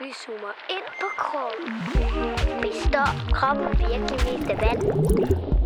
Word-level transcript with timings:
Vi 0.00 0.12
zoomer 0.12 0.54
ind 0.70 0.88
på 1.00 1.06
kroppen. 1.16 1.72
Består 2.62 3.10
kroppen 3.32 3.68
virkelig 3.78 4.18
mest 4.26 4.50
af 4.50 4.58
vand? 4.64 4.82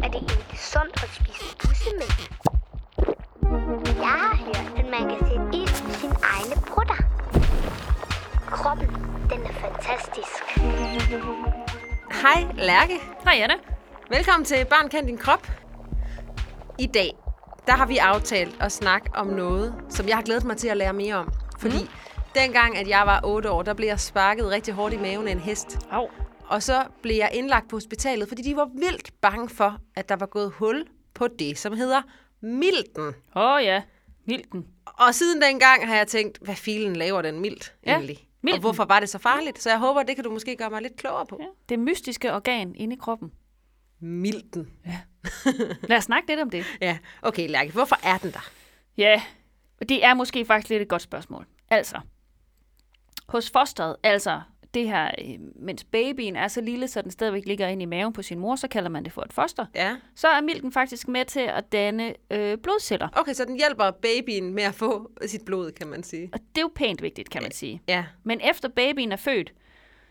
Er 0.04 0.08
det 0.08 0.20
egentlig 0.30 0.58
sundt 0.72 1.02
at 1.04 1.10
spise 1.18 1.56
bussemænd? 1.62 2.14
Jeg 4.06 4.16
har 4.22 4.36
hørt, 4.36 4.78
at 4.78 4.86
man 4.94 5.08
kan 5.10 5.18
sætte 5.28 5.46
ild 5.58 5.90
i 5.90 5.94
sine 6.00 6.16
egne 6.34 6.56
brutter. 6.66 6.98
Kroppen, 8.50 8.88
den 9.30 9.40
er 9.46 9.52
fantastisk. 9.52 10.42
Hej 12.22 12.40
Lærke. 12.54 13.00
Hej 13.24 13.34
Anna. 13.42 13.54
Velkommen 14.10 14.44
til 14.44 14.66
Barn 14.70 14.88
kan 14.88 15.06
din 15.06 15.18
krop. 15.18 15.46
I 16.78 16.86
dag, 16.86 17.10
der 17.66 17.72
har 17.72 17.86
vi 17.86 17.96
aftalt 17.96 18.56
at 18.60 18.72
snakke 18.72 19.10
om 19.14 19.26
noget, 19.26 19.74
som 19.88 20.08
jeg 20.08 20.16
har 20.16 20.22
glædet 20.22 20.44
mig 20.44 20.56
til 20.56 20.68
at 20.68 20.76
lære 20.76 20.92
mere 20.92 21.14
om. 21.14 21.28
Fordi 21.58 21.82
mm. 21.82 22.07
Dengang, 22.34 22.76
at 22.76 22.88
jeg 22.88 23.02
var 23.06 23.20
8 23.24 23.50
år, 23.50 23.62
der 23.62 23.74
blev 23.74 23.88
jeg 23.88 24.00
sparket 24.00 24.50
rigtig 24.50 24.74
hårdt 24.74 24.94
i 24.94 24.96
maven 24.96 25.28
af 25.28 25.32
en 25.32 25.38
hest. 25.38 25.78
Au. 25.90 26.08
Og 26.46 26.62
så 26.62 26.84
blev 27.02 27.16
jeg 27.16 27.30
indlagt 27.34 27.68
på 27.68 27.76
hospitalet, 27.76 28.28
fordi 28.28 28.42
de 28.42 28.56
var 28.56 28.70
vildt 28.74 29.20
bange 29.20 29.48
for, 29.48 29.78
at 29.94 30.08
der 30.08 30.16
var 30.16 30.26
gået 30.26 30.50
hul 30.50 30.86
på 31.14 31.28
det, 31.28 31.58
som 31.58 31.72
hedder 31.72 32.02
milten. 32.40 33.06
Åh 33.36 33.42
oh, 33.42 33.64
ja, 33.64 33.82
Milten. 34.24 34.66
Og 34.86 35.14
siden 35.14 35.42
dengang 35.42 35.86
har 35.86 35.96
jeg 35.96 36.06
tænkt, 36.06 36.38
hvad 36.42 36.54
filen 36.54 36.96
laver 36.96 37.22
den 37.22 37.40
milt 37.40 37.74
Ja, 37.86 37.92
egentlig? 37.92 38.16
Og 38.20 38.38
milten. 38.42 38.60
hvorfor 38.60 38.84
var 38.84 39.00
det 39.00 39.08
så 39.08 39.18
farligt? 39.18 39.62
Så 39.62 39.70
jeg 39.70 39.78
håber, 39.78 40.02
det 40.02 40.14
kan 40.16 40.24
du 40.24 40.30
måske 40.30 40.56
gøre 40.56 40.70
mig 40.70 40.82
lidt 40.82 40.96
klogere 40.96 41.26
på. 41.26 41.38
Ja. 41.40 41.46
Det 41.68 41.78
mystiske 41.78 42.34
organ 42.34 42.74
inde 42.74 42.96
i 42.96 42.98
kroppen. 42.98 43.32
Milten. 44.00 44.70
Lad 45.88 45.96
os 45.96 46.04
snakke 46.04 46.28
lidt 46.28 46.40
om 46.40 46.50
det. 46.50 46.64
Ja, 46.80 46.98
okay 47.22 47.48
Lærke, 47.50 47.72
hvorfor 47.72 47.96
er 48.02 48.18
den 48.18 48.32
der? 48.32 48.50
Ja, 48.96 49.22
det 49.88 50.04
er 50.04 50.14
måske 50.14 50.44
faktisk 50.44 50.70
lidt 50.70 50.82
et 50.82 50.88
godt 50.88 51.02
spørgsmål. 51.02 51.46
Altså, 51.70 52.00
hos 53.28 53.50
fosteret, 53.50 53.96
altså 54.02 54.40
det 54.74 54.88
her, 54.88 55.10
øh, 55.24 55.38
mens 55.56 55.84
babyen 55.84 56.36
er 56.36 56.48
så 56.48 56.60
lille, 56.60 56.88
så 56.88 57.02
den 57.02 57.10
stadigvæk 57.10 57.46
ligger 57.46 57.68
inde 57.68 57.82
i 57.82 57.86
maven 57.86 58.12
på 58.12 58.22
sin 58.22 58.38
mor, 58.38 58.56
så 58.56 58.68
kalder 58.68 58.90
man 58.90 59.04
det 59.04 59.12
for 59.12 59.22
et 59.22 59.32
foster. 59.32 59.66
Ja. 59.74 59.96
Så 60.14 60.28
er 60.28 60.40
milten 60.40 60.72
faktisk 60.72 61.08
med 61.08 61.24
til 61.24 61.40
at 61.40 61.72
danne 61.72 62.14
øh, 62.30 62.58
blodceller. 62.58 63.08
Okay, 63.12 63.32
så 63.32 63.44
den 63.44 63.56
hjælper 63.56 63.90
babyen 63.90 64.54
med 64.54 64.62
at 64.62 64.74
få 64.74 65.10
sit 65.26 65.44
blod, 65.44 65.72
kan 65.72 65.86
man 65.86 66.02
sige. 66.02 66.30
Og 66.32 66.40
det 66.40 66.58
er 66.58 66.62
jo 66.62 66.70
pænt 66.74 67.02
vigtigt, 67.02 67.30
kan 67.30 67.42
man 67.42 67.52
sige. 67.52 67.82
Ja. 67.88 68.04
Men 68.22 68.40
efter 68.40 68.68
babyen 68.68 69.12
er 69.12 69.16
født, 69.16 69.52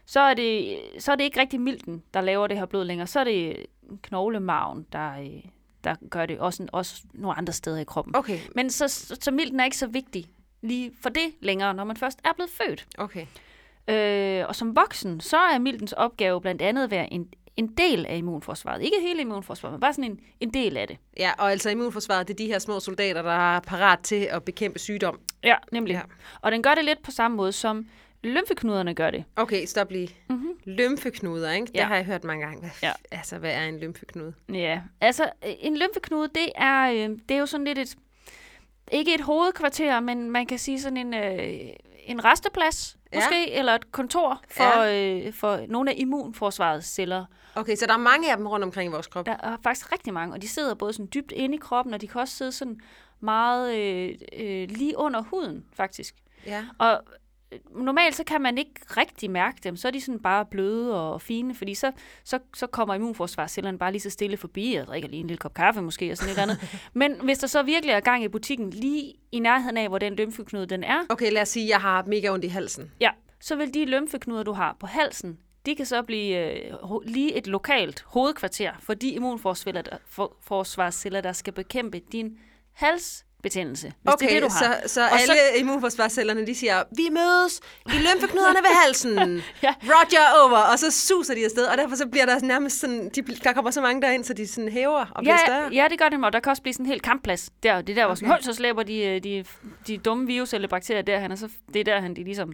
så 0.06 0.20
er 0.20 0.34
det, 0.34 0.80
så 1.00 1.12
er 1.12 1.16
det 1.16 1.24
ikke 1.24 1.40
rigtig 1.40 1.62
milten, 1.62 2.04
der 2.14 2.22
laver 2.22 2.48
det 2.48 2.58
her 2.58 2.66
blod 2.66 2.86
længere. 2.86 3.08
Så 3.08 3.20
er 3.20 3.24
det 3.24 3.66
knoglemarven, 4.02 4.86
der, 4.92 5.20
øh, 5.20 5.44
der 5.84 5.96
gør 6.10 6.26
det 6.26 6.40
også, 6.40 6.68
også 6.74 7.04
nogle 7.14 7.38
andre 7.38 7.54
steder 7.54 7.78
i 7.78 7.84
kroppen. 7.84 8.16
Okay, 8.16 8.40
Men 8.56 8.70
så, 8.70 8.88
så, 8.88 9.18
så 9.22 9.32
milten 9.32 9.60
er 9.60 9.66
ikke 9.66 9.78
så 9.78 9.88
vigtig 9.88 10.26
lige 10.62 10.92
for 11.02 11.10
det 11.10 11.34
længere, 11.42 11.74
når 11.74 11.84
man 11.84 11.98
først 11.98 12.20
er 12.26 12.34
blevet 12.34 12.52
født. 12.52 12.86
okay. 12.98 13.26
Øh, 13.90 14.46
og 14.48 14.56
som 14.56 14.76
voksen, 14.76 15.20
så 15.20 15.38
er 15.38 15.60
miltens 15.60 15.94
opgave 15.94 16.42
blandt 16.42 16.62
andet 16.62 16.84
at 16.84 16.92
være 16.92 17.14
en, 17.14 17.28
en 17.56 17.68
del 17.68 18.06
af 18.06 18.18
immunforsvaret. 18.18 18.82
Ikke 18.82 18.98
hele 19.02 19.22
immunforsvaret, 19.22 19.74
men 19.74 19.80
bare 19.82 19.94
sådan 19.94 20.12
en, 20.12 20.20
en 20.40 20.54
del 20.54 20.78
af 20.78 20.88
det. 20.88 20.98
Ja, 21.20 21.32
og 21.38 21.52
altså 21.52 21.70
immunforsvaret, 21.70 22.28
det 22.28 22.34
er 22.34 22.38
de 22.38 22.48
her 22.48 22.60
små 22.60 22.80
soldater, 22.80 23.22
der 23.22 23.56
er 23.56 23.60
parat 23.60 24.00
til 24.00 24.16
at 24.32 24.44
bekæmpe 24.44 24.80
sygdom. 24.80 25.20
Ja, 25.44 25.56
nemlig. 25.72 25.94
Ja. 25.94 26.02
Og 26.42 26.52
den 26.52 26.64
gør 26.64 26.76
det 26.76 26.86
lidt 26.86 27.02
på 27.04 27.12
samme 27.12 27.38
måde, 27.38 27.52
som 27.52 27.88
lymfeknuderne 28.24 28.94
gør 28.94 29.12
det. 29.12 29.24
Okay, 29.36 29.66
stop 29.66 29.92
lige. 29.92 30.16
Mm-hmm. 30.30 30.50
Lymfeknuder, 30.66 31.52
ikke? 31.52 31.66
Det 31.68 31.76
Ja. 31.76 31.86
har 31.86 31.96
jeg 31.96 32.06
hørt 32.06 32.24
mange 32.24 32.46
gange. 32.46 32.60
Hvad, 32.60 32.70
Ja. 32.84 32.92
Altså, 33.12 33.38
hvad 33.38 33.52
er 33.52 33.64
en 33.66 33.80
lymfeknude? 33.80 34.34
Ja, 34.54 34.82
altså 35.02 35.30
en 35.44 35.78
lymfeknude, 35.78 36.28
det 36.36 36.50
er, 36.56 36.92
øh, 36.92 37.18
det 37.30 37.36
er 37.36 37.40
jo 37.40 37.46
sådan 37.46 37.66
lidt 37.66 37.78
et, 37.80 37.96
ikke 38.92 39.14
et 39.16 39.22
hovedkvarter, 39.22 40.00
men 40.00 40.32
man 40.32 40.46
kan 40.46 40.60
sige 40.60 40.82
sådan 40.82 40.98
en, 40.98 41.14
øh, 41.14 41.70
en 42.06 42.26
resteplads, 42.26 42.98
Ja. 43.14 43.18
måske, 43.18 43.52
eller 43.52 43.76
et 43.76 43.92
kontor 43.92 44.42
for, 44.52 44.84
ja. 44.84 45.26
øh, 45.28 45.34
for 45.34 45.60
nogle 45.68 45.92
af 45.92 45.96
immunforsvarets 45.98 46.88
celler. 46.88 47.26
Okay, 47.56 47.76
så 47.76 47.86
der 47.86 47.94
er 47.94 47.98
mange 47.98 48.32
af 48.32 48.38
dem 48.38 48.48
rundt 48.48 48.64
omkring 48.64 48.90
i 48.90 48.94
vores 48.94 49.08
krop. 49.08 49.26
Der 49.26 49.36
er 49.44 49.58
faktisk 49.64 49.92
rigtig 49.92 50.14
mange, 50.14 50.36
og 50.36 50.42
de 50.42 50.48
sidder 50.48 50.74
både 50.76 50.94
sådan 50.94 51.10
dybt 51.14 51.32
inde 51.32 51.56
i 51.56 51.58
kroppen, 51.58 51.94
og 51.94 52.02
de 52.02 52.08
kan 52.08 52.22
også 52.22 52.36
sidde 52.36 52.52
sådan 52.52 52.80
meget 53.20 53.76
øh, 53.78 54.16
øh, 54.38 54.68
lige 54.70 54.98
under 54.98 55.22
huden, 55.22 55.66
faktisk. 55.74 56.16
Ja. 56.46 56.66
Og 56.80 57.02
normalt 57.72 58.16
så 58.16 58.24
kan 58.24 58.42
man 58.42 58.58
ikke 58.58 58.74
rigtig 58.90 59.32
mærke 59.32 59.58
dem, 59.64 59.76
så 59.76 59.88
er 59.88 59.92
de 59.92 60.02
sådan 60.02 60.20
bare 60.20 60.46
bløde 60.46 61.12
og 61.12 61.22
fine, 61.22 61.56
fordi 61.56 61.76
så, 61.76 61.92
så, 62.24 62.40
så 62.56 62.68
kommer 62.68 62.94
immunforsvarscellerne 62.96 63.78
bare 63.78 63.92
lige 63.92 64.02
så 64.02 64.10
stille 64.10 64.38
forbi, 64.38 64.74
og 64.74 64.88
drikker 64.88 65.10
lige 65.10 65.20
en 65.20 65.28
lille 65.28 65.38
kop 65.38 65.54
kaffe 65.54 65.82
måske, 65.82 66.12
og 66.12 66.18
sådan 66.18 66.34
et 66.34 66.38
andet. 66.38 66.80
Men 66.94 67.22
hvis 67.24 67.38
der 67.38 67.48
så 67.48 67.64
virkelig 67.64 67.94
er 67.94 68.00
gang 68.00 68.24
i 68.24 68.28
butikken, 68.28 68.70
lige 68.70 69.14
i 69.32 69.40
nærheden 69.40 69.78
af, 69.78 69.88
hvor 69.88 69.98
den 69.98 70.14
lymfeknude 70.14 70.66
den 70.66 70.84
er, 70.84 71.00
Okay, 71.10 71.32
lad 71.32 71.42
os 71.42 71.50
sige, 71.50 71.64
at 71.64 71.70
jeg 71.70 71.82
har 71.82 72.04
mega 72.08 72.30
ondt 72.30 72.46
i 72.46 72.48
halsen. 72.48 72.92
ja, 73.00 73.10
så 73.40 73.56
vil 73.56 73.74
de 73.74 73.86
lymfeknuder, 73.86 74.44
du 74.44 74.52
har 74.52 74.78
på 74.80 74.88
halsen, 74.88 75.38
de 75.66 75.76
kan 75.76 75.86
så 75.86 76.02
blive 76.02 76.54
øh, 76.54 76.74
lige 77.06 77.38
et 77.38 77.48
lokalt 77.48 78.04
hovedkvarter 78.08 78.72
for 78.80 78.94
de 78.94 79.10
immunforsvarsceller, 79.10 79.82
der, 79.82 79.98
for, 80.10 81.22
der 81.22 81.32
skal 81.32 81.54
bekæmpe 81.54 82.00
din 82.12 82.38
halsbetændelse, 83.44 83.94
hvis 84.02 84.14
Okay, 84.14 84.28
det 84.28 84.36
er 84.36 84.40
det, 84.40 84.50
du 84.52 84.56
har. 84.66 84.80
så, 84.88 84.94
så 84.94 85.02
Og 85.02 85.12
alle 85.12 85.26
så... 85.26 85.60
immunforsvarscellerne, 85.60 86.48
de 86.48 86.56
siger, 86.56 86.84
vi 86.98 87.10
mødes 87.12 87.60
i 87.86 87.98
lymfeknuderne 88.08 88.60
ved 88.60 88.76
halsen. 88.86 89.18
Ja. 89.64 89.74
Roger 89.84 90.44
over, 90.50 90.58
og 90.58 90.80
så 90.80 90.92
suser 91.08 91.36
de 91.36 91.46
afsted, 91.46 91.66
og 91.66 91.78
derfor 91.78 91.96
så 91.96 92.08
bliver 92.08 92.26
der 92.26 92.40
nærmest 92.40 92.80
sådan, 92.80 93.10
de, 93.16 93.22
der 93.22 93.54
kommer 93.54 93.72
så 93.72 93.82
mange 93.82 94.02
derind, 94.02 94.24
så 94.24 94.34
de 94.34 94.48
sådan 94.48 94.70
hæver 94.72 95.06
og 95.16 95.22
bliver 95.24 95.34
Ja, 95.34 95.46
større. 95.46 95.70
ja, 95.74 95.88
det 95.90 96.00
gør 96.00 96.10
det, 96.10 96.26
og 96.26 96.34
der 96.34 96.40
kan 96.40 96.50
også 96.50 96.62
blive 96.62 96.74
sådan 96.74 96.86
en 96.86 96.90
helt 96.90 97.02
kampplads. 97.04 97.50
Der, 97.64 97.82
det 97.82 97.90
er 97.90 97.96
der, 98.02 98.06
hvor 98.06 98.16
sådan, 98.16 98.28
Okay. 98.28 98.34
"Hold, 98.34 98.42
så 98.44 98.54
slæber 98.54 98.84
de, 98.84 99.06
øh, 99.06 99.24
de, 99.24 99.46
de 99.88 99.98
dumme 99.98 100.28
virus 100.28 100.54
eller 100.54 100.68
bakterier 100.68 101.02
derhen, 101.02 101.32
og 101.32 101.38
så 101.38 101.50
det 101.74 101.80
er 101.80 101.84
derhen, 101.84 102.16
de 102.16 102.24
ligesom 102.24 102.54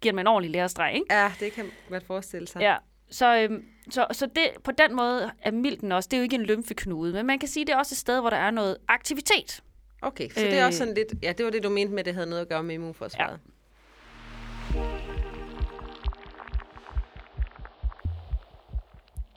giver 0.00 0.12
dem 0.12 0.18
en 0.18 0.26
ordentlig 0.26 0.50
lærestreg, 0.50 0.94
ikke? 0.94 1.06
Ja, 1.10 1.32
det 1.40 1.52
kan 1.52 1.64
man 1.90 2.00
forestille 2.06 2.48
sig. 2.48 2.60
Ja. 2.60 2.76
Så, 3.10 3.36
øhm, 3.36 3.62
så, 3.90 4.06
så 4.12 4.26
det, 4.26 4.48
på 4.64 4.70
den 4.70 4.96
måde 4.96 5.30
er 5.42 5.50
milten 5.50 5.92
også, 5.92 6.08
det 6.10 6.16
er 6.16 6.18
jo 6.20 6.22
ikke 6.22 6.36
en 6.36 6.42
lymfeknude, 6.42 7.12
men 7.12 7.26
man 7.26 7.38
kan 7.38 7.48
sige, 7.48 7.66
det 7.66 7.72
er 7.72 7.76
også 7.76 7.92
et 7.94 7.98
sted, 7.98 8.20
hvor 8.20 8.30
der 8.30 8.36
er 8.36 8.50
noget 8.50 8.76
aktivitet. 8.88 9.60
Okay, 10.02 10.28
så 10.28 10.40
det 10.40 10.58
er 10.58 10.66
også 10.66 10.76
Øh. 10.84 10.88
sådan 10.88 10.94
lidt, 10.94 11.14
ja, 11.22 11.32
det 11.32 11.44
var 11.44 11.50
det, 11.50 11.62
du 11.62 11.68
mente 11.70 11.92
med, 11.92 11.98
at 12.00 12.06
det 12.06 12.14
havde 12.14 12.26
noget 12.30 12.42
at 12.42 12.48
gøre 12.48 12.62
med 12.62 12.74
immunforsvaret. 12.74 13.40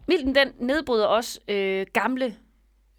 Milten, 0.07 0.35
den 0.35 0.47
nedbryder 0.59 1.05
også 1.05 1.39
øh, 1.47 1.85
gamle 1.93 2.35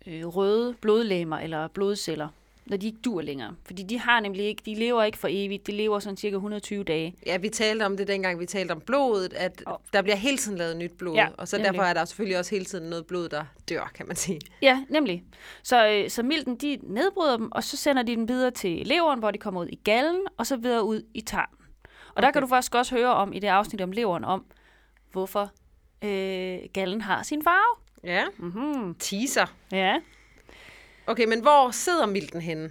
øh, 0.06 0.26
røde 0.26 0.75
blodlegemer 0.81 1.38
eller 1.38 1.69
blodceller, 1.69 2.28
når 2.66 2.77
de 2.77 2.87
ikke 2.87 2.99
dur 3.04 3.21
længere. 3.21 3.54
Fordi 3.65 3.82
de 3.82 3.99
har 3.99 4.21
nemlig 4.21 4.44
ikke, 4.44 4.62
de 4.66 4.75
lever 4.75 5.03
ikke 5.03 5.19
for 5.19 5.28
evigt, 5.31 5.66
de 5.66 5.72
lever 5.72 5.99
sådan 5.99 6.16
cirka 6.16 6.34
120 6.34 6.84
dage. 6.84 7.15
Ja, 7.27 7.37
vi 7.37 7.49
talte 7.49 7.82
om 7.87 7.97
det 7.97 8.09
dengang, 8.09 8.41
vi 8.41 8.47
talte 8.47 8.72
om 8.72 8.81
blodet, 8.81 9.32
at 9.32 9.62
Og- 9.66 9.82
der 9.93 10.03
bliver 10.03 10.16
hele 10.16 10.37
tiden 10.38 10.59
lavet 10.59 10.76
nyt 10.76 10.93
blod, 10.99 11.15
Ja, 11.15 11.28
og 11.38 11.49
så 11.49 11.56
nemlig. 11.56 11.72
derfor 11.72 11.82
er 11.82 11.94
der 11.94 12.05
selvfølgelig 12.05 12.38
også 12.38 12.50
hele 12.55 12.65
tiden 12.65 12.91
noget 12.91 13.06
blod, 13.06 13.28
der 13.28 13.44
dør, 13.69 13.91
kan 13.94 14.06
man 14.06 14.16
sige. 14.16 14.41
Ja, 14.62 14.84
nemlig. 14.88 15.25
Så, 15.62 15.88
øh, 15.88 16.10
så 16.10 16.22
milten, 16.22 16.56
de 16.56 16.78
nedbryder 16.82 17.37
dem, 17.37 17.53
og 17.53 17.65
så 17.65 17.76
sender 17.76 18.03
de 18.03 18.16
dem 18.16 18.28
videre 18.28 18.50
til 18.50 18.87
leveren, 18.87 19.19
hvor 19.19 19.31
de 19.31 19.38
kommer 19.38 19.60
ud 19.60 19.69
i 19.69 19.81
gallen, 19.84 20.21
og 20.37 20.47
så 20.47 20.56
videre 20.56 20.84
ud 20.84 21.03
i 21.15 21.21
tarmen. 21.21 21.59
Og 22.15 22.22
der 22.22 22.28
Okay. 22.28 22.32
kan 22.32 22.43
du 22.43 22.49
faktisk 22.49 22.75
også 22.75 22.94
høre 22.97 23.15
om 23.15 23.32
i 23.32 23.38
det 23.38 23.49
afsnit 23.49 23.81
om 23.81 23.93
leveren, 23.93 24.25
om 24.25 24.44
hvorfor 25.12 25.50
øh, 26.05 26.59
gallen 26.72 27.00
har 27.00 27.22
sin 27.22 27.43
farve. 27.43 27.82
Ja, 28.05 28.25
Mm-hmm. 28.38 28.94
teaser. 28.94 29.47
Ja. 29.72 29.97
Okay, 31.06 31.25
men 31.25 31.41
hvor 31.41 31.71
sidder 31.71 32.06
milten 32.06 32.41
henne? 32.41 32.71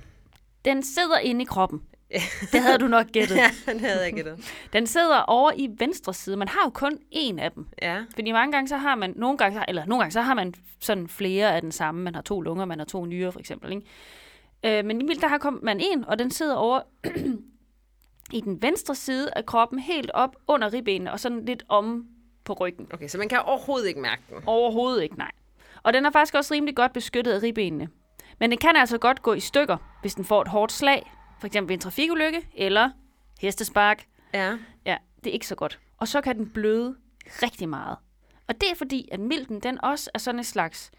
Den 0.65 0.83
sidder 0.83 1.17
inde 1.19 1.41
i 1.41 1.45
kroppen. 1.45 1.81
Det 2.51 2.61
havde 2.61 2.77
du 2.77 2.87
nok 2.87 3.05
gættet. 3.11 3.35
Ja, 3.43 3.51
den 3.71 3.79
havde 3.79 4.03
jeg 4.03 4.13
gættet. 4.13 4.53
Den 4.73 4.87
sidder 4.87 5.17
over 5.21 5.51
i 5.55 5.69
venstre 5.77 6.13
side. 6.13 6.37
Man 6.37 6.47
har 6.47 6.59
jo 6.65 6.69
kun 6.69 6.97
én 7.15 7.39
af 7.41 7.51
dem. 7.51 7.67
Ja, 7.81 8.03
Fordi 8.15 8.31
mange 8.31 8.51
gange 8.51 8.67
så 8.67 8.77
har 8.77 8.95
man, 8.95 9.13
nogle 9.15 9.37
gange, 9.37 9.61
eller 9.67 9.85
nogle 9.85 10.01
gange 10.01 10.11
så 10.11 10.21
har 10.21 10.33
man 10.33 10.53
sådan 10.79 11.07
flere 11.07 11.55
af 11.55 11.61
den 11.61 11.71
samme. 11.71 12.01
Man 12.03 12.15
har 12.15 12.21
to 12.21 12.41
lunger, 12.41 12.65
man 12.65 12.77
har 12.79 12.85
to 12.85 13.05
nyrer 13.05 13.31
for 13.31 13.39
eksempel. 13.39 13.71
Ikke? 13.71 14.79
Øh, 14.79 14.85
men 14.85 15.01
i 15.01 15.03
mildt, 15.03 15.21
der 15.21 15.27
har 15.27 15.37
kom- 15.37 15.59
man 15.63 15.79
en, 15.79 16.05
og 16.05 16.19
den 16.19 16.31
sidder 16.31 16.55
over 16.55 16.81
i 18.33 18.41
den 18.41 18.61
venstre 18.61 18.95
side 18.95 19.29
af 19.35 19.45
kroppen, 19.45 19.79
helt 19.79 20.11
op 20.13 20.35
under 20.47 20.73
ribbenene, 20.73 21.11
og 21.11 21.19
sådan 21.19 21.45
lidt 21.45 21.63
om 21.69 22.05
på 22.43 22.53
ryggen. 22.53 22.87
okay, 22.93 23.07
så 23.07 23.17
man 23.17 23.29
kan 23.29 23.39
overhovedet 23.39 23.87
ikke 23.87 23.99
mærke 23.99 24.21
den. 24.29 24.37
Overhovedet 24.45 25.03
ikke, 25.03 25.17
nej. 25.17 25.31
Og 25.83 25.93
den 25.93 26.05
er 26.05 26.11
faktisk 26.11 26.35
også 26.35 26.53
rimelig 26.53 26.75
godt 26.75 26.93
beskyttet 26.93 27.31
af 27.33 27.43
ribbenene. 27.43 27.87
Men 28.39 28.49
den 28.51 28.57
kan 28.59 28.75
altså 28.75 28.97
godt 28.97 29.21
gå 29.21 29.33
i 29.33 29.39
stykker, 29.39 29.77
hvis 30.01 30.15
den 30.15 30.25
får 30.25 30.41
et 30.41 30.47
hårdt 30.47 30.71
slag, 30.71 31.11
for 31.39 31.47
eksempel 31.47 31.73
en 31.73 31.79
trafikulykke 31.79 32.49
eller 32.55 32.89
hestespark. 33.41 34.05
Ja, 34.33 34.57
Ja, 34.85 34.97
det 35.23 35.29
er 35.29 35.33
ikke 35.33 35.47
så 35.47 35.55
godt. 35.55 35.79
Og 35.97 36.07
så 36.07 36.21
kan 36.21 36.37
den 36.37 36.49
bløde 36.49 36.95
rigtig 37.27 37.69
meget. 37.69 37.97
Og 38.47 38.61
det 38.61 38.71
er 38.71 38.75
fordi, 38.75 39.09
at 39.11 39.19
milten 39.19 39.59
den 39.59 39.83
også 39.83 40.09
er 40.13 40.19
sådan 40.19 40.39
et 40.39 40.45
slags 40.45 40.91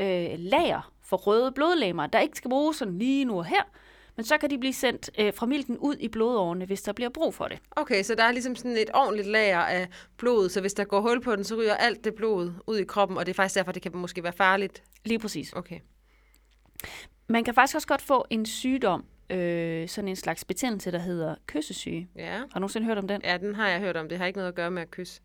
øh, 0.00 0.28
lager 0.38 0.92
for 1.02 1.16
røde 1.16 1.52
blodlegemer, 1.52 2.06
der 2.06 2.20
ikke 2.20 2.36
skal 2.36 2.48
bruges 2.50 2.76
sådan 2.76 2.98
lige 2.98 3.24
nu 3.24 3.38
og 3.38 3.44
her, 3.44 3.62
men 4.16 4.24
så 4.24 4.38
kan 4.38 4.50
de 4.50 4.58
blive 4.58 4.72
sendt 4.72 5.10
øh, 5.18 5.34
fra 5.34 5.46
milten 5.46 5.78
ud 5.78 5.96
i 6.00 6.08
blodårene, 6.08 6.64
hvis 6.64 6.82
der 6.82 6.92
bliver 6.92 7.08
brug 7.08 7.34
for 7.34 7.44
det. 7.48 7.58
okay, 7.76 8.02
så 8.02 8.14
der 8.14 8.24
er 8.24 8.32
ligesom 8.32 8.56
sådan 8.56 8.76
et 8.76 8.90
ordentligt 8.94 9.28
lager 9.28 9.58
af 9.58 9.88
blod, 10.16 10.48
så 10.48 10.60
hvis 10.60 10.74
der 10.74 10.84
går 10.84 11.00
hul 11.00 11.22
på 11.22 11.36
den, 11.36 11.44
så 11.44 11.56
ryger 11.56 11.74
alt 11.74 12.04
det 12.04 12.14
blod 12.14 12.52
ud 12.66 12.76
i 12.76 12.84
kroppen, 12.84 13.18
og 13.18 13.26
det 13.26 13.32
er 13.32 13.34
faktisk 13.34 13.54
derfor, 13.56 13.72
det 13.72 13.82
kan 13.82 13.96
måske 13.96 14.22
være 14.22 14.32
farligt. 14.32 14.82
Lige 15.04 15.18
præcis. 15.18 15.52
Okay. 15.52 15.80
Man 17.28 17.44
kan 17.44 17.54
faktisk 17.54 17.74
også 17.74 17.88
godt 17.88 18.02
få 18.02 18.26
en 18.30 18.46
sygdom, 18.46 19.04
øh, 19.30 19.88
sådan 19.88 20.08
en 20.08 20.16
slags 20.16 20.44
betændelse, 20.44 20.92
der 20.92 20.98
hedder 20.98 21.34
kyssesyge. 21.46 22.08
Ja. 22.16 22.36
Har 22.38 22.44
du 22.54 22.58
nogensinde 22.60 22.86
hørt 22.86 22.98
om 22.98 23.08
den? 23.08 23.20
ja, 23.24 23.36
den 23.38 23.54
har 23.54 23.68
jeg 23.68 23.80
hørt 23.80 23.96
om. 23.96 24.08
Det 24.08 24.18
har 24.18 24.26
ikke 24.26 24.36
noget 24.36 24.48
at 24.48 24.54
gøre 24.54 24.70
med 24.70 24.82
at 24.82 24.90
kysse. 24.90 25.20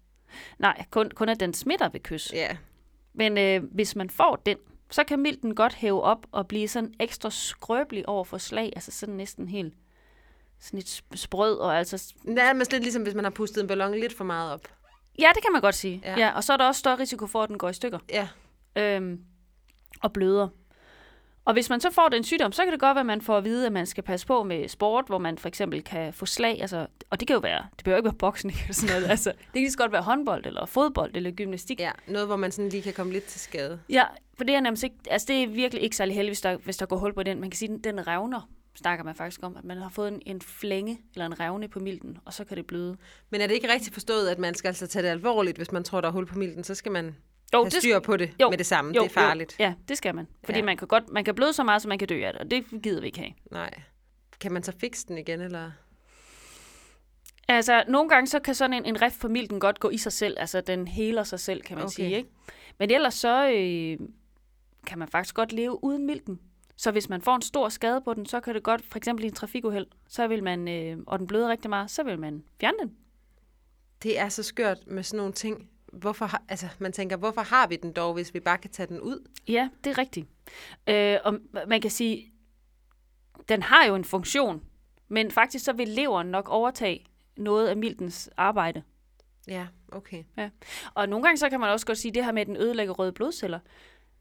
Nej, 0.59 0.85
kun, 0.91 1.09
kun 1.15 1.29
at 1.29 1.39
den 1.39 1.53
smitter 1.53 1.89
ved 1.89 1.99
kys. 1.99 2.33
Ja. 2.33 2.57
Men 3.13 3.37
øh, 3.37 3.63
hvis 3.71 3.95
man 3.95 4.09
får 4.09 4.35
den, 4.35 4.57
så 4.91 5.03
kan 5.03 5.19
milten 5.19 5.55
godt 5.55 5.73
hæve 5.73 6.01
op 6.01 6.25
og 6.31 6.47
blive 6.47 6.67
sådan 6.67 6.93
ekstra 6.99 7.29
skrøbelig 7.29 8.09
over 8.09 8.23
for 8.23 8.37
slag. 8.37 8.73
Altså 8.75 8.91
sådan 8.91 9.15
næsten 9.15 9.47
helt 9.47 9.73
sådan 10.59 10.77
lidt 10.77 10.87
sp- 11.01 11.15
sprød. 11.15 11.57
Og 11.57 11.77
altså, 11.77 12.13
Nærmest 12.23 12.71
lidt 12.71 12.83
ligesom, 12.83 13.03
hvis 13.03 13.13
man 13.15 13.23
har 13.23 13.31
pustet 13.31 13.61
en 13.61 13.67
ballon 13.67 13.91
lidt 13.99 14.17
for 14.17 14.23
meget 14.23 14.53
op. 14.53 14.61
ja, 15.19 15.27
det 15.35 15.43
kan 15.43 15.51
man 15.53 15.61
godt 15.61 15.75
sige. 15.75 16.01
Ja. 16.03 16.11
Ja. 16.11 16.19
ja. 16.19 16.35
Og 16.35 16.43
så 16.43 16.53
er 16.53 16.57
der 16.57 16.65
også 16.67 16.79
større 16.79 16.99
risiko 16.99 17.27
for, 17.27 17.43
at 17.43 17.49
den 17.49 17.57
går 17.57 17.69
i 17.69 17.73
stykker. 17.73 17.99
Ja. 18.09 18.27
øhm, 18.75 19.19
og 20.01 20.13
bløder. 20.13 20.47
Og 21.45 21.53
hvis 21.53 21.69
man 21.69 21.81
så 21.81 21.91
får 21.91 22.09
den 22.09 22.23
sygdom, 22.23 22.51
så 22.51 22.63
kan 22.63 22.71
det 22.71 22.79
godt 22.79 22.95
være, 22.95 22.99
at 22.99 23.05
man 23.05 23.21
får 23.21 23.37
at 23.37 23.43
vide, 23.43 23.65
at 23.65 23.71
man 23.71 23.85
skal 23.85 24.03
passe 24.03 24.27
på 24.27 24.43
med 24.43 24.67
sport, 24.67 25.03
hvor 25.07 25.17
man 25.17 25.37
for 25.37 25.47
eksempel 25.47 25.83
kan 25.83 26.13
få 26.13 26.25
slag. 26.25 26.61
Altså, 26.61 26.87
og 27.09 27.19
det 27.19 27.27
kan 27.27 27.33
jo 27.33 27.39
være, 27.39 27.63
det 27.75 27.83
behøver 27.83 27.97
ikke 27.97 28.05
være 28.05 28.13
boksning 28.13 28.57
eller 28.61 28.73
sådan 28.73 28.95
noget. 28.95 29.09
altså, 29.11 29.29
det 29.29 29.39
kan 29.53 29.61
lige 29.61 29.71
så 29.71 29.77
godt 29.77 29.91
være 29.91 30.01
håndbold, 30.01 30.45
eller 30.45 30.65
fodbold, 30.65 31.11
eller 31.15 31.31
gymnastik. 31.31 31.79
ja. 31.79 31.91
Noget, 32.07 32.27
hvor 32.27 32.35
man 32.35 32.51
sådan 32.51 32.69
lige 32.69 32.83
kan 32.83 32.93
komme 32.93 33.13
lidt 33.13 33.23
til 33.23 33.41
skade. 33.41 33.79
Ja, 33.89 34.03
for 34.37 34.43
det 34.43 34.55
er 34.55 34.59
nærmest 34.59 34.83
ikke, 34.83 34.95
altså 35.09 35.25
det 35.27 35.43
er 35.43 35.47
virkelig 35.47 35.83
ikke 35.83 35.95
særlig 35.95 36.15
heldigt, 36.15 36.29
hvis 36.29 36.41
der, 36.41 36.57
hvis 36.57 36.77
der 36.77 36.85
går 36.85 36.97
hul 36.97 37.13
på 37.13 37.23
den. 37.23 37.39
Man 37.39 37.49
kan 37.49 37.57
sige, 37.57 37.73
at 37.73 37.83
den 37.83 38.07
revner, 38.07 38.49
snakker 38.75 39.05
man 39.05 39.15
faktisk 39.15 39.43
om, 39.43 39.57
at 39.57 39.63
man 39.63 39.77
har 39.77 39.89
fået 39.89 40.07
en, 40.07 40.21
en 40.25 40.41
flænge 40.41 40.99
eller 41.13 41.25
en 41.25 41.39
revne 41.39 41.67
på 41.67 41.79
milten, 41.79 42.17
og 42.25 42.33
så 42.33 42.43
kan 42.43 42.57
det 42.57 42.67
bløde. 42.67 42.97
Men 43.29 43.41
er 43.41 43.47
det 43.47 43.53
ikke 43.55 43.73
rigtigt 43.73 43.93
forstået, 43.93 44.29
at 44.29 44.39
man 44.39 44.55
skal 44.55 44.67
altså 44.67 44.87
tage 44.87 45.03
det 45.03 45.09
alvorligt, 45.09 45.57
hvis 45.57 45.71
man 45.71 45.83
tror, 45.83 46.01
der 46.01 46.07
er 46.07 46.11
hul 46.11 46.25
på 46.25 46.37
milten? 46.37 46.63
Så 46.63 46.75
skal 46.75 46.91
man 46.91 47.15
Jo, 47.55 47.63
have 47.63 47.71
styr 47.71 47.99
på 47.99 48.17
det 48.17 48.31
jo, 48.41 48.49
med 48.49 48.57
det 48.57 48.65
samme. 48.65 48.93
jo, 48.95 49.01
det 49.03 49.09
er 49.09 49.13
farligt. 49.13 49.55
Jo, 49.59 49.63
ja, 49.65 49.73
det 49.87 49.97
skal 49.97 50.15
man. 50.15 50.27
Fordi 50.43 50.59
Ja. 50.59 50.65
man 50.65 50.77
kan 50.77 50.87
godt, 50.87 51.09
man 51.09 51.23
kan 51.23 51.35
bløde 51.35 51.53
så 51.53 51.63
meget, 51.63 51.81
så 51.81 51.87
man 51.87 51.97
kan 51.99 52.07
dø 52.07 52.23
af 52.23 52.33
det, 52.33 52.41
og 52.41 52.51
det 52.51 52.65
gider 52.83 53.01
vi 53.01 53.07
ikke 53.07 53.19
have. 53.19 53.31
Nej. 53.51 53.73
Kan 54.39 54.51
man 54.51 54.63
så 54.63 54.71
fikse 54.79 55.07
den 55.07 55.17
igen, 55.17 55.41
eller? 55.41 55.71
Altså, 57.47 57.83
nogle 57.87 58.09
gange 58.09 58.27
så 58.27 58.39
kan 58.39 58.55
sådan 58.55 58.73
en, 58.73 58.85
en 58.85 59.01
rift 59.01 59.19
på 59.19 59.27
milten 59.27 59.59
godt 59.59 59.79
gå 59.79 59.89
i 59.89 59.97
sig 59.97 60.11
selv. 60.13 60.35
Altså, 60.39 60.61
den 60.61 60.87
heler 60.87 61.23
sig 61.23 61.39
selv, 61.39 61.61
kan 61.61 61.77
man 61.77 61.85
okay. 61.85 61.93
sige, 61.93 62.17
ikke? 62.17 62.29
Men 62.79 62.91
ellers 62.91 63.13
så 63.13 63.49
øh, 63.49 64.07
kan 64.87 64.99
man 64.99 65.07
faktisk 65.07 65.35
godt 65.35 65.53
leve 65.53 65.83
uden 65.83 66.05
milten. 66.05 66.39
Så 66.77 66.91
hvis 66.91 67.09
man 67.09 67.21
får 67.21 67.35
en 67.35 67.41
stor 67.41 67.69
skade 67.69 68.01
på 68.01 68.13
den, 68.13 68.25
så 68.25 68.39
kan 68.39 68.53
det 68.55 68.63
godt, 68.63 68.81
for 68.91 68.97
eksempel 68.97 69.25
i 69.25 69.27
en 69.27 69.33
trafikuheld, 69.33 69.87
så 70.07 70.27
vil 70.27 70.43
man, 70.43 70.67
øh, 70.67 70.97
og 71.07 71.19
den 71.19 71.27
bløder 71.27 71.49
rigtig 71.49 71.69
meget, 71.69 71.91
så 71.91 72.03
vil 72.03 72.19
man 72.19 72.43
fjerne 72.59 72.77
den. 72.81 72.95
Det 74.03 74.19
er 74.19 74.29
så 74.29 74.43
skørt 74.43 74.77
med 74.87 75.03
sådan 75.03 75.17
nogle 75.17 75.33
ting. 75.33 75.69
Hvorfor 75.95 76.25
har, 76.25 76.43
altså, 76.49 76.67
man 76.79 76.91
tænker, 76.91 77.17
hvorfor 77.17 77.41
har 77.41 77.67
vi 77.67 77.75
den 77.75 77.91
dog, 77.91 78.13
hvis 78.13 78.33
vi 78.33 78.39
bare 78.39 78.57
kan 78.57 78.71
tage 78.71 78.87
den 78.87 78.99
ud? 78.99 79.27
Ja, 79.47 79.69
det 79.83 79.89
er 79.89 79.97
rigtigt. 79.97 80.27
Øh, 80.87 81.17
og 81.23 81.39
man 81.67 81.81
kan 81.81 81.91
sige, 81.91 82.33
den 83.49 83.63
har 83.63 83.85
jo 83.85 83.95
en 83.95 84.05
funktion, 84.05 84.61
men 85.07 85.31
faktisk 85.31 85.65
så 85.65 85.73
vil 85.73 85.87
leveren 85.87 86.27
nok 86.27 86.49
overtage 86.49 87.05
noget 87.37 87.67
af 87.67 87.77
miltens 87.77 88.29
arbejde. 88.37 88.83
Ja, 89.47 89.67
okay. 89.91 90.23
Og 90.93 91.09
nogle 91.09 91.23
gange 91.23 91.37
så 91.37 91.49
kan 91.49 91.59
man 91.59 91.69
også 91.69 91.85
godt 91.85 91.97
sige 91.97 92.11
det 92.11 92.25
her 92.25 92.31
med, 92.31 92.41
at 92.41 92.47
den 92.47 92.57
ødelægger 92.57 92.93
røde 92.93 93.11
blodceller. 93.11 93.59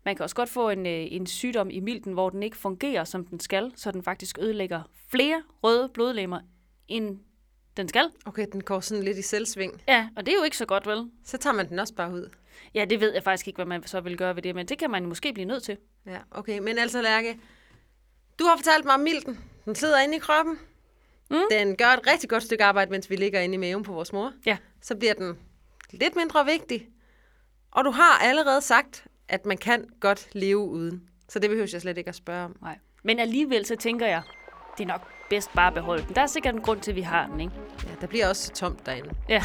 Man 0.05 0.17
kan 0.17 0.23
også 0.23 0.37
godt 0.37 0.49
få 0.49 0.71
en, 0.71 0.87
øh, 0.87 1.07
en 1.11 1.27
sygdom 1.27 1.71
i 1.71 1.81
milten, 1.81 2.13
hvor 2.13 2.31
den 2.31 2.43
ikke 2.43 2.57
fungerer, 2.57 3.05
som 3.05 3.27
den 3.27 3.41
skal, 3.41 3.73
så 3.77 3.91
den 3.91 4.03
faktisk 4.03 4.39
ødelægger 4.39 4.83
flere 5.09 5.43
røde 5.63 5.89
blodlemmer, 5.89 6.41
end 6.89 7.19
den 7.77 7.89
skal. 7.89 8.11
Okay, 8.27 8.47
den 8.53 8.63
går 8.63 8.81
sådan 8.81 9.05
lidt 9.05 9.19
i 9.19 9.23
selvsving. 9.23 9.83
Ja, 9.89 10.09
og 10.17 10.27
det 10.27 10.33
er 10.33 10.39
jo 10.39 10.45
ikke 10.45 10.57
så 10.57 10.67
godt, 10.67 10.87
vel? 10.87 11.11
Så 11.25 11.39
tager 11.39 11.55
man 11.55 11.69
den 11.69 11.79
også 11.79 11.95
bare 11.95 12.13
ud. 12.13 12.31
Ja, 12.75 12.85
det 12.85 13.01
ved 13.01 13.15
jeg 13.15 13.23
faktisk 13.23 13.49
ikke, 13.49 13.57
hvad 13.57 13.67
man 13.67 13.87
så 13.87 14.01
vil 14.01 14.17
gøre 14.17 14.37
ved 14.37 14.43
det, 14.43 14.55
men 14.55 14.67
det 14.67 14.79
kan 14.79 14.91
man 14.91 15.07
måske 15.07 15.33
blive 15.33 15.45
nødt 15.45 15.63
til. 15.63 15.77
Ja, 16.07 16.19
okay. 16.31 16.59
Men 16.59 16.79
altså, 16.79 17.03
Lærke, 17.03 17.39
du 18.39 18.45
har 18.45 18.57
fortalt 18.57 18.85
mig 18.85 18.95
om 18.95 19.01
milten. 19.01 19.39
Den 19.65 19.75
sidder 19.75 20.01
inde 20.01 20.17
i 20.17 20.19
kroppen. 20.19 20.59
Mm. 21.31 21.37
Den 21.51 21.77
gør 21.77 21.87
et 21.87 22.07
rigtig 22.07 22.31
godt 22.31 22.43
stykke 22.43 22.65
arbejde, 22.65 22.91
mens 22.91 23.11
vi 23.11 23.17
ligger 23.17 23.41
inde 23.41 23.55
i 23.55 23.59
maven 23.59 23.83
på 23.83 23.93
vores 23.93 24.13
mor. 24.13 24.33
Ja. 24.47 24.57
Så 24.83 24.97
bliver 24.97 25.15
den 25.15 25.39
lidt 25.91 26.17
mindre 26.17 26.45
vigtig. 26.45 26.89
Og 27.71 27.85
du 27.85 27.91
har 27.91 28.19
allerede 28.23 28.61
sagt, 28.61 29.07
at 29.29 29.47
man 29.47 29.59
kan 29.59 29.89
godt 30.01 30.29
leve 30.33 30.59
uden. 30.59 31.09
Så 31.29 31.39
det 31.39 31.51
behøver 31.51 31.69
jeg 31.73 31.81
slet 31.81 31.99
ikke 31.99 32.09
at 32.09 32.15
spørge 32.15 32.45
om. 32.45 32.57
Nej. 32.63 32.79
Men 33.03 33.19
alligevel 33.19 33.67
så 33.67 33.77
tænker 33.77 34.07
jeg, 34.07 34.23
det 34.79 34.85
er 34.85 34.89
nok 34.89 35.01
bedst 35.31 35.51
bare 35.55 35.67
at 35.67 35.75
beholde 35.75 36.03
den. 36.07 36.15
Der 36.15 36.23
er 36.23 36.27
sikkert 36.27 36.55
en 36.55 36.61
grund 36.61 36.81
til, 36.81 36.91
at 36.91 36.97
vi 36.97 37.01
har 37.01 37.27
den, 37.27 37.41
ikke? 37.41 37.53
Ja, 37.85 37.91
der 38.01 38.07
bliver 38.07 38.29
også 38.29 38.53
tomt 38.53 38.87
derinde. 38.87 39.11
Ja. 39.29 39.43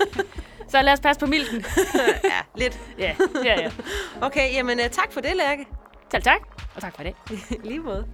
så 0.68 0.82
lad 0.82 0.92
os 0.92 1.00
passe 1.00 1.20
på 1.20 1.26
milten. 1.26 1.64
ja, 2.32 2.40
lidt. 2.54 2.80
ja, 2.98 3.14
ja, 3.44 3.60
ja. 3.60 3.70
Okay, 4.26 4.54
jamen 4.54 4.78
uh, 4.78 4.86
tak 4.90 5.12
for 5.12 5.20
det, 5.20 5.36
Lærke. 5.36 5.66
Selv 6.10 6.22
tak, 6.22 6.40
og 6.74 6.82
tak 6.82 6.96
for 6.96 7.02
det. 7.02 7.14
Lige 7.64 7.78
måde. 7.78 8.06